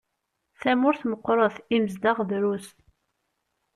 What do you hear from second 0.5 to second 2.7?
Tamurt meqqert, imezdaɣ drus.